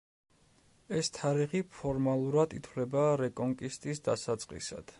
ეს 0.99 1.11
თარიღი 1.17 1.61
ფორმალურად 1.75 2.55
ითვლება 2.61 3.03
რეკონკისტის 3.25 4.05
დასაწყისად. 4.09 4.89